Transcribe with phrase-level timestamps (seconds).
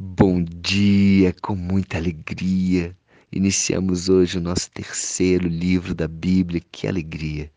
[0.00, 2.96] Bom dia, com muita alegria.
[3.32, 6.62] Iniciamos hoje o nosso terceiro livro da Bíblia.
[6.70, 7.50] Que alegria!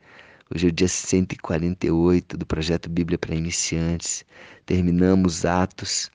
[0.49, 4.25] Hoje é o dia 148 do projeto Bíblia para Iniciantes.
[4.65, 6.09] Terminamos Atos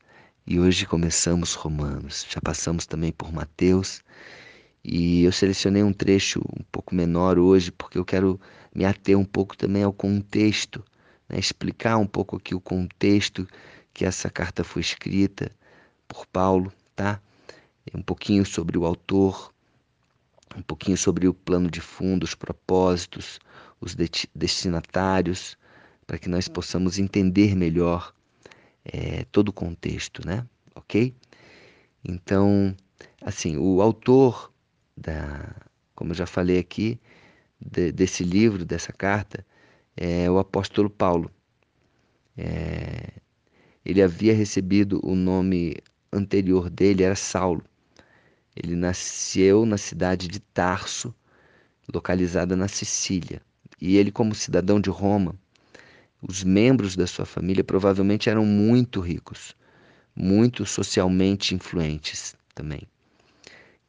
[0.44, 2.26] e hoje começamos Romanos.
[2.28, 4.02] Já passamos também por Mateus
[4.82, 8.40] e eu selecionei um trecho um pouco menor hoje porque eu quero
[8.74, 10.84] me ater um pouco também ao contexto,
[11.28, 11.38] né?
[11.38, 13.46] explicar um pouco aqui o contexto
[13.94, 15.52] que essa carta foi escrita
[16.06, 17.20] por Paulo, tá?
[17.94, 19.52] Um pouquinho sobre o autor,
[20.56, 23.38] um pouquinho sobre o plano de fundo, os propósitos,
[23.80, 23.94] os
[24.34, 25.56] destinatários,
[26.06, 28.12] para que nós possamos entender melhor
[28.84, 30.46] é, todo o contexto, né?
[30.74, 31.14] Ok?
[32.04, 32.74] Então,
[33.20, 34.52] assim, o autor
[34.96, 35.54] da,
[35.94, 37.00] como eu já falei aqui,
[37.60, 39.44] de, desse livro, dessa carta,
[39.96, 41.30] é o apóstolo Paulo.
[42.36, 43.14] É,
[43.84, 45.76] ele havia recebido o nome
[46.16, 47.62] anterior dele era Saulo.
[48.54, 51.14] Ele nasceu na cidade de Tarso,
[51.92, 53.42] localizada na Sicília.
[53.80, 55.34] E ele, como cidadão de Roma,
[56.22, 59.54] os membros da sua família provavelmente eram muito ricos,
[60.14, 62.82] muito socialmente influentes também.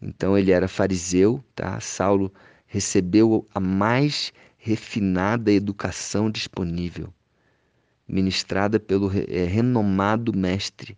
[0.02, 1.80] Então ele era fariseu, tá?
[1.80, 2.32] Saulo
[2.68, 7.14] recebeu a mais refinada educação disponível,
[8.08, 10.98] ministrada pelo é, renomado mestre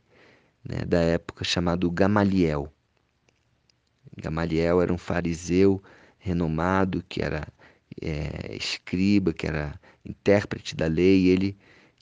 [0.70, 2.72] né, da época chamado Gamaliel.
[4.16, 5.81] Gamaliel era um fariseu
[6.20, 7.48] renomado que era
[8.00, 11.58] é, escriba, que era intérprete da lei, e ele,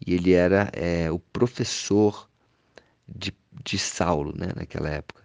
[0.05, 2.29] e ele era é, o professor
[3.07, 5.23] de, de Saulo né, naquela época.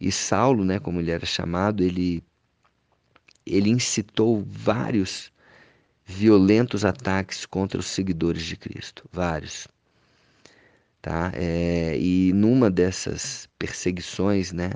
[0.00, 2.24] E Saulo, né, como ele era chamado, ele,
[3.44, 5.30] ele incitou vários
[6.04, 9.68] violentos ataques contra os seguidores de Cristo, vários
[11.02, 11.32] tá?
[11.34, 14.70] É, e numa dessas perseguições, né,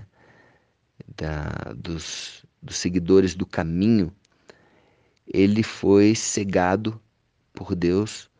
[1.17, 4.13] da, dos, dos seguidores do caminho,
[5.27, 7.01] ele foi cegado
[7.55, 8.31] por Deus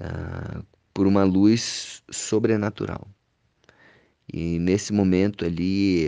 [0.00, 3.06] uh, por uma luz sobrenatural.
[4.32, 6.06] E nesse momento ali,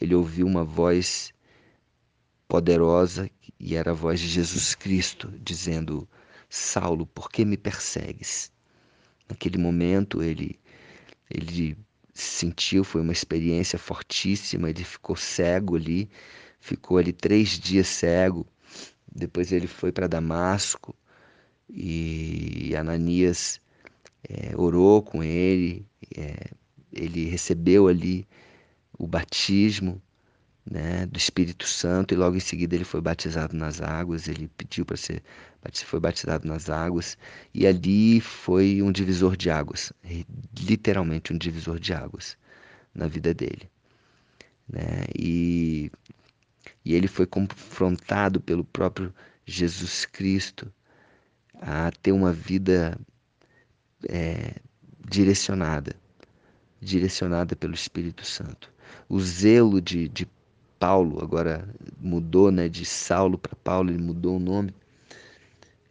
[0.00, 1.32] ele ouviu uma voz
[2.48, 6.08] poderosa e era a voz de Jesus Cristo dizendo:
[6.48, 8.53] Saulo, por que me persegues?
[9.28, 10.58] Naquele momento ele
[11.30, 11.76] ele
[12.12, 16.08] sentiu, foi uma experiência fortíssima, ele ficou cego ali,
[16.60, 18.46] ficou ali três dias cego.
[19.12, 20.94] Depois ele foi para Damasco
[21.68, 23.60] e Ananias
[24.28, 25.86] é, orou com ele,
[26.16, 26.50] é,
[26.92, 28.26] ele recebeu ali
[28.98, 30.00] o batismo
[30.68, 34.84] né, do Espírito Santo e logo em seguida ele foi batizado nas águas, ele pediu
[34.84, 35.22] para ser
[35.84, 37.16] foi batizado nas águas
[37.52, 39.92] e ali foi um divisor de águas,
[40.58, 42.36] literalmente um divisor de águas
[42.94, 43.70] na vida dele,
[44.68, 45.04] né?
[45.16, 45.90] E
[46.84, 49.12] e ele foi confrontado pelo próprio
[49.46, 50.70] Jesus Cristo
[51.60, 52.98] a ter uma vida
[54.08, 54.56] é,
[55.08, 55.96] direcionada,
[56.80, 58.70] direcionada pelo Espírito Santo.
[59.08, 60.28] O zelo de, de
[60.78, 61.66] Paulo, agora
[61.98, 64.74] mudou né, de Saulo para Paulo, ele mudou o nome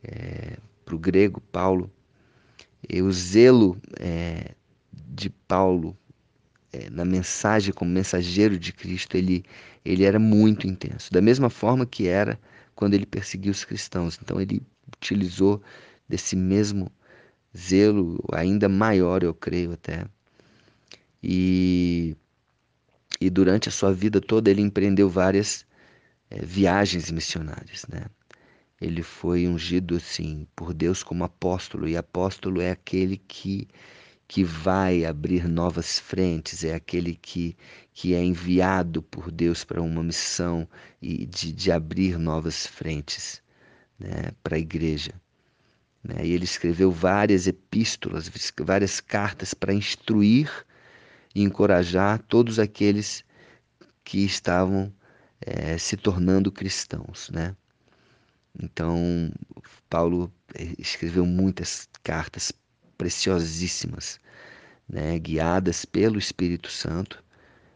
[0.03, 1.91] é, para o grego, Paulo.
[2.88, 4.52] E o zelo é,
[4.91, 5.97] de Paulo
[6.72, 9.46] é, na mensagem como mensageiro de Cristo, ele,
[9.86, 12.40] ele era muito intenso, da mesma forma que era
[12.75, 14.19] quando ele perseguiu os cristãos.
[14.22, 14.62] Então ele
[14.97, 15.62] utilizou
[16.09, 16.91] desse mesmo
[17.56, 20.06] zelo, ainda maior, eu creio até.
[21.22, 22.18] E
[23.22, 25.66] e durante a sua vida toda ele empreendeu várias
[26.30, 28.06] é, viagens missionárias, né?
[28.83, 33.67] Ele foi ungido assim por Deus como apóstolo e apóstolo é aquele que
[34.27, 37.55] que vai abrir novas frentes, é aquele que,
[37.93, 40.67] que é enviado por Deus para uma missão
[41.01, 43.43] e de, de abrir novas frentes
[43.99, 45.13] né, para a igreja.
[46.03, 46.25] Né?
[46.25, 50.49] E ele escreveu várias epístolas, várias cartas para instruir
[51.35, 53.23] e encorajar todos aqueles
[54.03, 54.91] que estavam
[55.40, 57.55] é, se tornando cristãos, né?
[58.61, 59.32] Então,
[59.90, 62.52] Paulo eh, escreveu muitas cartas
[62.97, 64.20] preciosíssimas,
[64.88, 67.23] né, guiadas pelo Espírito Santo.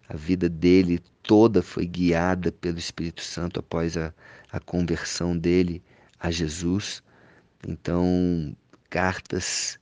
[0.07, 4.13] A vida dele toda foi guiada pelo Espírito Santo após a,
[4.51, 5.83] a conversão dele
[6.19, 7.03] a Jesus.
[7.67, 8.55] Então,
[8.89, 9.79] cartas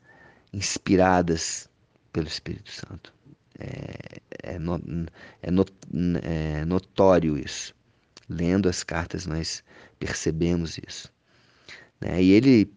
[0.53, 1.69] inspiradas
[2.13, 3.13] pelo Espírito Santo.
[3.59, 4.59] É, é, é,
[5.51, 5.74] not,
[6.24, 7.75] é notório isso.
[8.27, 9.63] Lendo as cartas, nós
[10.00, 11.12] percebemos isso.
[12.01, 12.22] Né?
[12.24, 12.72] E ele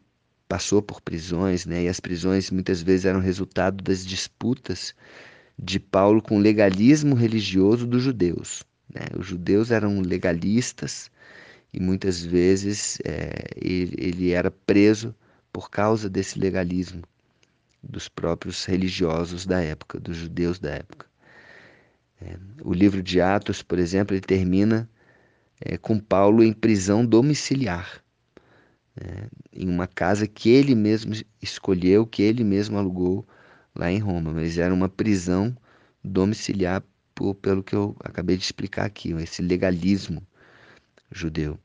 [0.48, 1.84] passou por prisões, né?
[1.84, 4.94] e as prisões muitas vezes eram resultado das disputas
[5.58, 8.62] de Paulo com o legalismo religioso dos judeus.
[8.92, 9.06] Né?
[9.18, 11.10] Os judeus eram legalistas
[11.72, 15.14] e muitas vezes é, ele, ele era preso
[15.52, 17.02] por causa desse legalismo
[17.82, 21.06] dos próprios religiosos da época, dos judeus da época.
[22.20, 24.88] É, o livro de Atos, por exemplo, ele termina
[25.60, 28.02] é, com Paulo em prisão domiciliar,
[28.96, 33.26] é, em uma casa que ele mesmo escolheu, que ele mesmo alugou
[33.74, 35.56] lá em Roma, mas era uma prisão
[36.02, 36.82] domiciliar
[37.14, 40.22] por, pelo que eu acabei de explicar aqui, esse legalismo
[41.10, 41.58] judeu.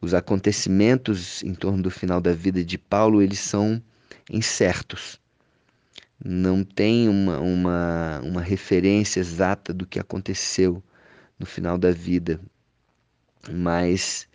[0.00, 3.82] Os acontecimentos em torno do final da vida de Paulo, eles são
[4.30, 5.20] incertos
[6.24, 10.82] não tem uma, uma, uma referência exata do que aconteceu
[11.38, 12.40] no final da vida,
[13.52, 14.28] mas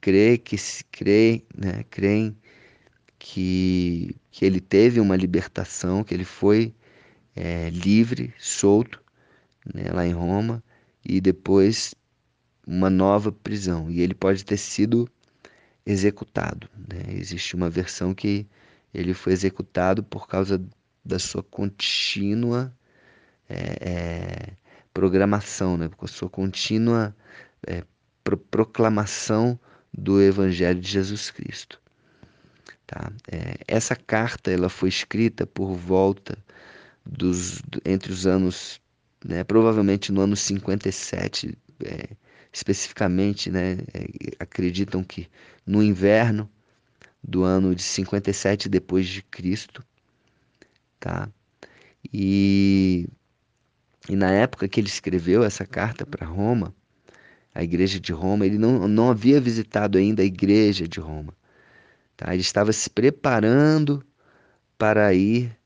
[0.00, 2.36] crê que se crê, né, creem
[3.18, 6.74] que, que ele teve uma libertação, que ele foi
[7.34, 9.02] é, livre, solto,
[9.74, 10.62] né, lá em Roma,
[11.04, 11.94] e depois
[12.66, 13.90] uma nova prisão.
[13.90, 15.08] E ele pode ter sido
[15.84, 16.68] executado.
[16.76, 17.14] Né?
[17.14, 18.46] Existe uma versão que
[18.92, 20.62] ele foi executado por causa
[21.04, 22.74] da sua contínua
[23.48, 24.56] é, é,
[24.92, 25.88] programação, né?
[25.88, 27.14] com a sua contínua
[27.66, 27.84] é,
[28.26, 29.56] pro proclamação
[29.96, 31.80] do Evangelho de Jesus Cristo.
[32.84, 33.12] Tá?
[33.30, 36.36] É, essa carta ela foi escrita por volta
[37.04, 38.80] dos entre os anos,
[39.24, 42.08] né, provavelmente no ano 57, é,
[42.52, 44.08] especificamente, né, é,
[44.40, 45.28] acreditam que
[45.64, 46.50] no inverno
[47.22, 49.84] do ano de 57 depois de Cristo,
[50.98, 51.28] tá?
[52.12, 53.08] E,
[54.08, 56.74] e na época que ele escreveu essa carta para Roma,
[57.56, 61.34] a igreja de Roma, ele não, não havia visitado ainda a igreja de Roma.
[62.14, 62.32] Tá?
[62.34, 64.04] Ele estava se preparando
[64.76, 65.56] para ir,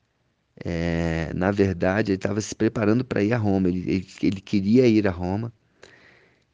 [0.63, 3.67] é, na verdade, ele estava se preparando para ir a Roma.
[3.67, 5.51] Ele, ele, ele, queria ir a Roma.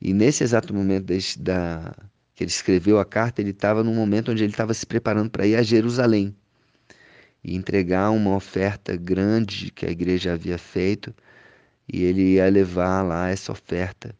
[0.01, 1.05] E nesse exato momento
[1.39, 1.93] da,
[2.33, 5.45] que ele escreveu a carta, ele estava num momento onde ele estava se preparando para
[5.45, 6.35] ir a Jerusalém
[7.43, 11.13] e entregar uma oferta grande que a igreja havia feito
[11.87, 14.15] e ele ia levar lá essa oferta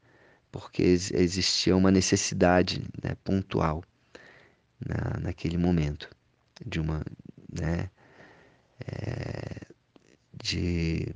[0.60, 3.84] porque existia uma necessidade né, pontual
[4.84, 6.10] na, naquele momento
[6.66, 7.06] de uma
[7.48, 7.92] né,
[8.88, 9.62] é,
[10.34, 11.14] de,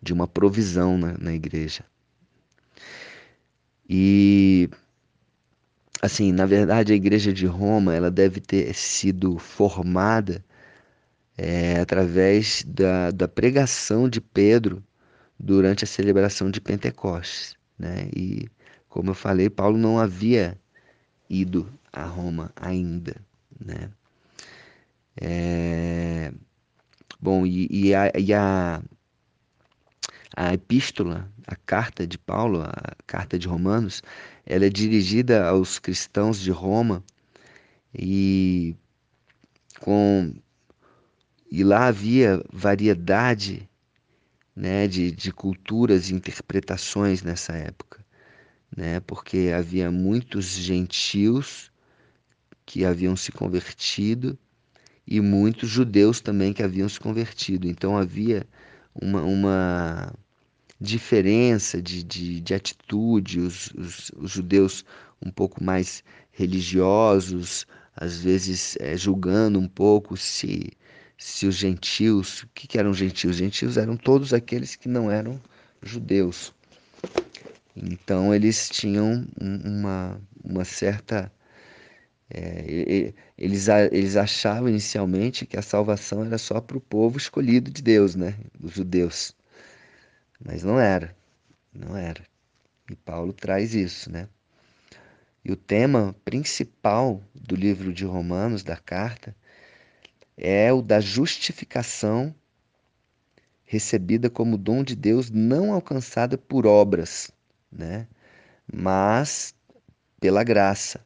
[0.00, 1.84] de uma provisão na, na igreja
[3.90, 4.70] e
[6.00, 10.44] assim na verdade a igreja de Roma ela deve ter sido formada
[11.36, 14.80] é, através da, da pregação de Pedro
[15.38, 17.56] durante a celebração de Pentecostes.
[17.78, 18.08] Né?
[18.14, 18.48] E,
[18.88, 20.58] como eu falei, Paulo não havia
[21.28, 23.16] ido a Roma ainda.
[23.58, 23.90] Né?
[25.20, 26.32] É...
[27.20, 28.82] Bom, e, e, a, e a,
[30.36, 34.02] a epístola, a carta de Paulo, a carta de Romanos,
[34.44, 37.02] ela é dirigida aos cristãos de Roma
[37.94, 38.76] e
[39.80, 40.34] com
[41.50, 43.68] e lá havia variedade
[44.56, 48.04] né, de, de culturas e interpretações nessa época,
[48.74, 51.70] né, porque havia muitos gentios
[52.64, 54.38] que haviam se convertido
[55.06, 57.68] e muitos judeus também que haviam se convertido.
[57.68, 58.46] Então havia
[58.94, 60.14] uma, uma
[60.80, 64.84] diferença de, de, de atitude, os, os, os, judeus
[65.24, 70.72] um pouco mais religiosos, às vezes é, julgando um pouco se
[71.18, 73.32] se os gentios, o que, que eram gentios?
[73.32, 75.40] Os gentios eram todos aqueles que não eram
[75.82, 76.54] judeus.
[77.74, 81.32] Então eles tinham uma, uma certa.
[82.28, 87.82] É, eles, eles achavam inicialmente que a salvação era só para o povo escolhido de
[87.82, 88.34] Deus, né?
[88.60, 89.34] Os judeus.
[90.44, 91.14] Mas não era.
[91.72, 92.22] Não era.
[92.90, 94.28] E Paulo traz isso, né?
[95.44, 99.36] E o tema principal do livro de Romanos, da carta,
[100.36, 102.34] é o da justificação
[103.64, 107.32] recebida como dom de Deus, não alcançada por obras,
[107.70, 108.06] né?
[108.72, 109.54] mas
[110.20, 111.04] pela graça,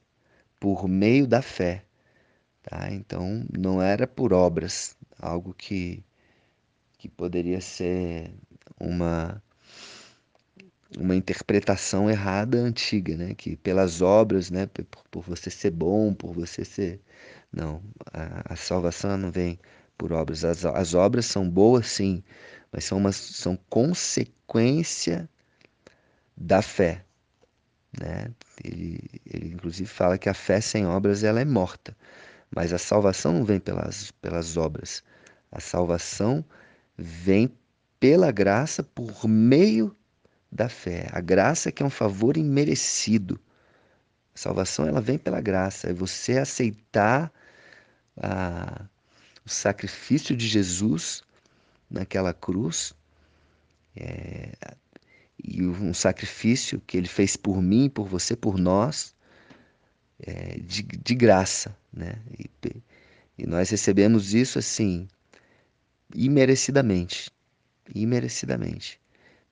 [0.59, 1.85] por meio da fé.
[2.63, 2.91] Tá?
[2.93, 6.05] Então, não era por obras, algo que,
[6.99, 8.31] que poderia ser
[8.79, 9.43] uma,
[10.99, 13.35] uma interpretação errada antiga, né?
[13.35, 14.67] que pelas obras, né?
[14.67, 17.01] por, por você ser bom, por você ser
[17.53, 19.59] não, a, a salvação não vem
[19.99, 20.45] por obras.
[20.45, 22.23] As, as obras são boas, sim,
[22.73, 25.29] mas são, uma, são consequência
[26.37, 27.05] da fé.
[28.01, 28.33] Né?
[28.65, 31.97] Ele, ele, inclusive, fala que a fé sem obras ela é morta.
[32.55, 35.03] Mas a salvação não vem pelas, pelas obras.
[35.53, 36.45] A salvação
[36.97, 37.53] vem
[37.99, 39.95] pela graça por meio
[40.51, 41.09] da fé.
[41.13, 43.39] A graça que é um favor imerecido.
[44.35, 45.91] A salvação ela vem pela graça.
[45.91, 47.33] É você aceitar
[48.21, 48.85] a,
[49.45, 51.23] o sacrifício de Jesus
[51.91, 52.95] naquela cruz.
[53.97, 54.53] É,
[55.43, 59.15] e um sacrifício que ele fez por mim, por você, por nós,
[60.21, 62.21] é, de, de graça, né?
[62.39, 62.51] E,
[63.39, 65.09] e nós recebemos isso assim,
[66.15, 67.31] imerecidamente,
[67.95, 69.01] imerecidamente,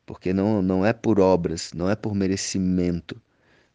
[0.04, 3.20] porque não, não é por obras, não é por merecimento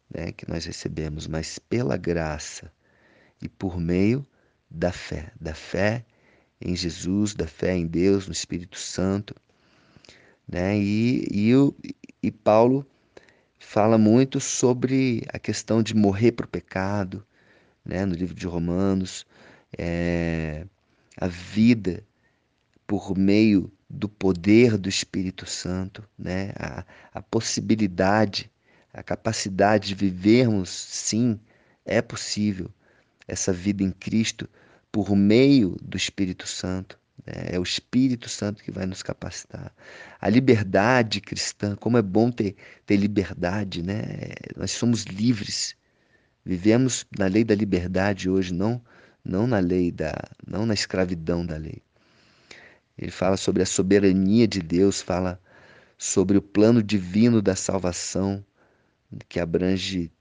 [0.08, 2.72] né, que nós recebemos, mas pela graça
[3.42, 4.24] e por meio
[4.74, 6.04] da fé, da fé
[6.60, 9.34] em Jesus, da fé em Deus, no Espírito Santo,
[10.48, 10.76] né?
[10.76, 11.74] E, e, o,
[12.22, 12.84] e Paulo
[13.58, 17.24] fala muito sobre a questão de morrer para o pecado,
[17.84, 18.04] né?
[18.04, 19.24] No livro de Romanos,
[19.78, 20.66] é,
[21.16, 22.02] a vida
[22.86, 26.52] por meio do poder do Espírito Santo, né?
[26.58, 28.50] a, a possibilidade,
[28.92, 31.38] a capacidade de vivermos, sim,
[31.84, 32.70] é possível
[33.26, 34.48] essa vida em Cristo
[34.90, 36.98] por meio do Espírito Santo.
[37.26, 37.32] Né?
[37.52, 39.74] É o Espírito Santo que vai nos capacitar.
[40.20, 42.54] A liberdade cristã, como é bom ter,
[42.86, 44.02] ter liberdade, né?
[44.56, 45.76] Nós somos livres.
[46.44, 48.80] Vivemos na lei da liberdade hoje, não
[49.24, 50.12] não na lei da,
[50.46, 51.82] não na escravidão da lei.
[52.96, 55.40] Ele fala sobre a soberania de Deus, fala
[55.96, 58.44] sobre o plano divino da salvação,
[59.28, 60.12] que abrange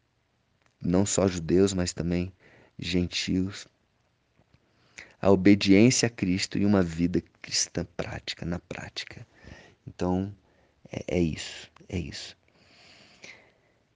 [0.82, 2.32] não só judeus, mas também
[2.80, 3.68] gentios.
[5.22, 9.26] A obediência a Cristo e uma vida cristã prática, na prática.
[9.88, 10.34] Então,
[10.92, 12.38] é, é isso, é isso.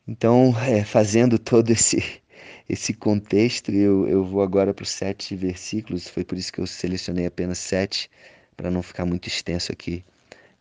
[0.08, 1.98] Então, é, fazendo todo esse
[2.70, 3.72] esse contexto.
[3.72, 7.58] Eu, eu vou agora para os sete versículos, foi por isso que eu selecionei apenas
[7.58, 8.10] sete,
[8.56, 10.04] para não ficar muito extenso aqui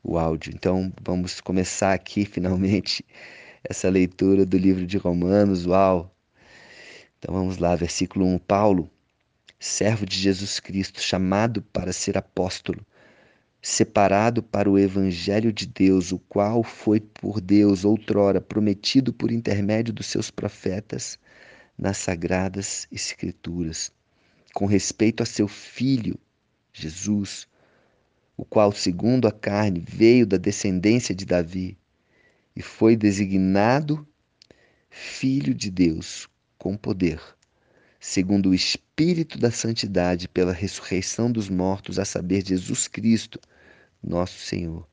[0.03, 0.53] o áudio.
[0.55, 3.05] Então vamos começar aqui finalmente
[3.65, 5.67] essa leitura do livro de Romanos.
[5.67, 6.16] Uau!
[7.19, 8.39] Então vamos lá, versículo 1.
[8.39, 8.91] Paulo,
[9.59, 12.85] servo de Jesus Cristo, chamado para ser apóstolo,
[13.63, 19.95] separado para o evangelho de Deus, o qual foi por Deus outrora prometido por intermédio
[19.95, 21.19] dos seus profetas
[21.77, 23.91] nas sagradas Escrituras,
[24.53, 26.19] com respeito a seu filho,
[26.71, 27.49] Jesus,
[28.37, 31.79] o qual, segundo a carne, veio da descendência de Davi
[32.55, 34.07] e foi designado
[34.91, 37.21] Filho de Deus com poder,
[38.01, 43.41] segundo o Espírito da Santidade, pela ressurreição dos mortos, a saber, Jesus Cristo,
[44.03, 44.87] nosso Senhor,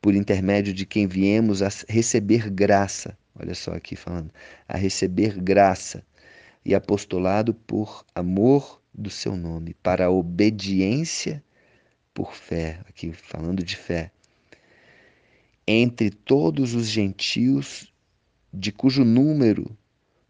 [0.00, 4.30] por intermédio de quem viemos a receber graça, olha só aqui falando,
[4.68, 6.04] a receber graça
[6.64, 11.42] e apostolado por amor do seu nome, para a obediência
[12.12, 14.10] por fé, aqui falando de fé,
[15.66, 17.92] entre todos os gentios,
[18.52, 19.76] de cujo número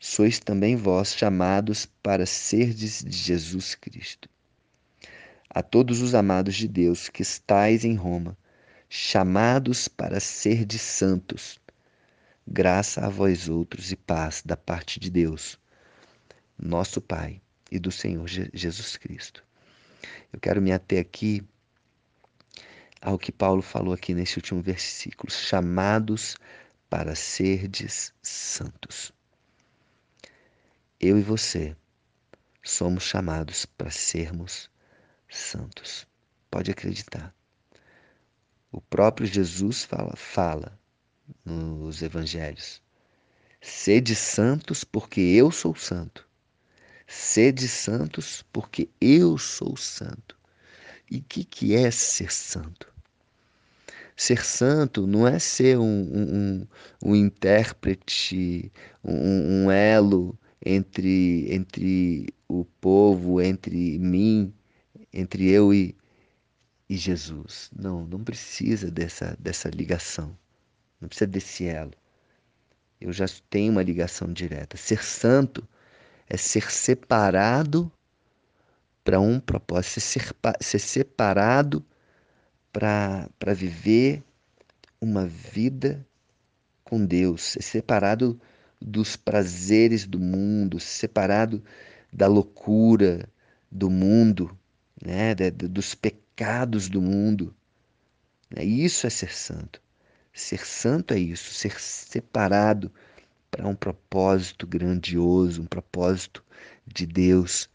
[0.04, 4.28] sois também vós chamados para serdes de Jesus Cristo.
[5.48, 8.36] A todos os amados de Deus que estais em Roma,
[8.88, 11.60] chamados para serdes santos,
[12.44, 15.56] graça a vós outros e paz da parte de Deus
[16.58, 17.40] nosso Pai
[17.70, 19.44] e do Senhor Jesus Cristo.
[20.32, 21.44] Eu quero me ater aqui
[23.00, 26.36] ao que Paulo falou aqui nesse último versículo: chamados
[26.90, 29.12] para serdes santos.
[31.04, 31.76] Eu e você
[32.62, 34.70] somos chamados para sermos
[35.28, 36.06] santos.
[36.48, 37.34] Pode acreditar.
[38.70, 40.78] O próprio Jesus fala, fala
[41.44, 42.80] nos evangelhos:
[43.60, 46.24] sede santos, porque eu sou santo.
[47.08, 50.38] Sede santos, porque eu sou santo.
[51.10, 52.94] E o que, que é ser santo?
[54.16, 56.66] Ser santo não é ser um, um,
[57.04, 58.70] um intérprete,
[59.02, 64.54] um, um elo entre, entre o povo, entre mim,
[65.12, 65.96] entre eu e,
[66.88, 67.70] e Jesus.
[67.76, 70.36] Não, não precisa dessa, dessa ligação.
[71.00, 71.92] Não precisa desse elo.
[73.00, 74.76] Eu já tenho uma ligação direta.
[74.76, 75.66] Ser santo
[76.28, 77.90] é ser separado
[79.02, 81.84] para um propósito, ser, ser separado
[82.72, 84.22] para viver
[85.00, 86.06] uma vida
[86.84, 88.40] com Deus, ser separado
[88.82, 91.62] dos prazeres do mundo, separado
[92.12, 93.28] da loucura
[93.70, 94.56] do mundo,
[95.02, 95.34] né?
[95.34, 97.54] dos pecados do mundo.
[98.60, 99.80] Isso é ser santo.
[100.32, 102.90] Ser santo é isso, ser separado
[103.50, 106.42] para um propósito grandioso, um propósito
[106.86, 107.68] de Deus.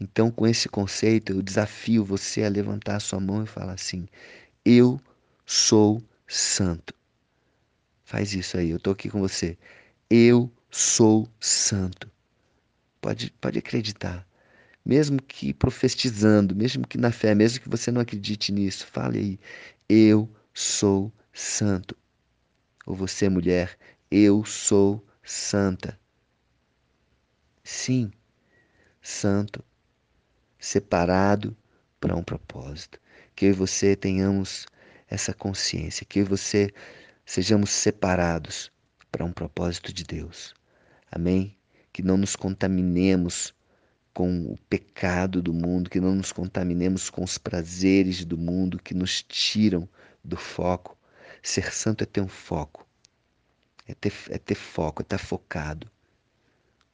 [0.00, 4.08] Então, com esse conceito, eu desafio você a levantar a sua mão e falar assim:
[4.64, 5.00] Eu
[5.46, 6.92] sou santo.
[8.04, 9.56] Faz isso aí, eu estou aqui com você.
[10.14, 12.10] Eu sou santo.
[13.00, 14.28] Pode, pode acreditar.
[14.84, 19.40] Mesmo que profetizando, mesmo que na fé, mesmo que você não acredite nisso, fale aí.
[19.88, 21.96] Eu sou santo.
[22.84, 23.74] Ou você, mulher,
[24.10, 25.98] eu sou santa.
[27.64, 28.12] Sim,
[29.00, 29.64] santo,
[30.58, 31.56] separado
[31.98, 33.00] para um propósito.
[33.34, 34.66] Que eu e você tenhamos
[35.08, 36.70] essa consciência, que eu e você
[37.24, 38.70] sejamos separados
[39.12, 40.54] para um propósito de Deus.
[41.10, 41.54] Amém?
[41.92, 43.54] Que não nos contaminemos
[44.14, 48.94] com o pecado do mundo, que não nos contaminemos com os prazeres do mundo que
[48.94, 49.86] nos tiram
[50.24, 50.96] do foco.
[51.42, 52.86] Ser santo é ter um foco,
[53.86, 55.90] é ter, é ter foco, é estar focado.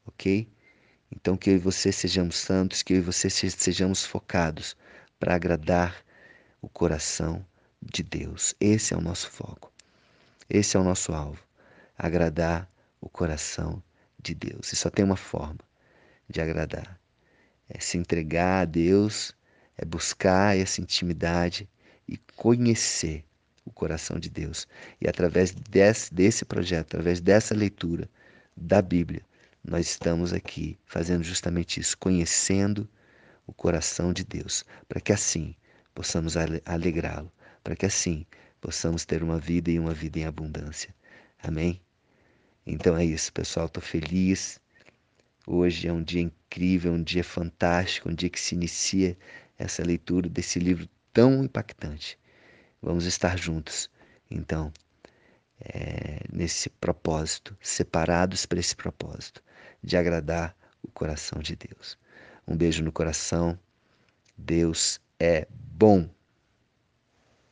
[0.06, 0.48] Ok?
[1.10, 4.76] Então que eu e você sejamos santos, que eu e você sejamos focados
[5.18, 6.04] para agradar
[6.60, 7.44] o coração
[7.80, 8.54] de Deus.
[8.60, 9.72] Esse é o nosso foco.
[10.48, 11.47] Esse é o nosso alvo.
[11.98, 13.82] Agradar o coração
[14.22, 14.72] de Deus.
[14.72, 15.60] E só tem uma forma
[16.28, 16.98] de agradar.
[17.68, 19.34] É se entregar a Deus,
[19.76, 21.68] é buscar essa intimidade
[22.08, 23.24] e conhecer
[23.64, 24.66] o coração de Deus.
[25.00, 28.08] E através desse, desse projeto, através dessa leitura
[28.56, 29.22] da Bíblia,
[29.62, 32.88] nós estamos aqui fazendo justamente isso, conhecendo
[33.46, 35.54] o coração de Deus, para que assim
[35.94, 37.30] possamos alegrá-lo,
[37.62, 38.24] para que assim
[38.60, 40.94] possamos ter uma vida e uma vida em abundância.
[41.42, 41.80] Amém?
[42.70, 43.64] Então é isso, pessoal.
[43.64, 44.60] Estou feliz.
[45.46, 49.16] Hoje é um dia incrível, um dia fantástico, um dia que se inicia
[49.58, 52.18] essa leitura desse livro tão impactante.
[52.82, 53.90] Vamos estar juntos,
[54.30, 54.70] então,
[55.58, 59.42] é, nesse propósito, separados para esse propósito,
[59.82, 61.98] de agradar o coração de Deus.
[62.46, 63.58] Um beijo no coração.
[64.36, 66.06] Deus é bom.